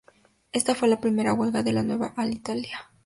Esta 0.51 0.73
fue 0.73 0.87
la 0.87 0.99
primera 0.99 1.31
huelga 1.31 1.61
de 1.61 1.73
la 1.73 1.83
nueva 1.83 2.11
Alitalia. 2.17 2.89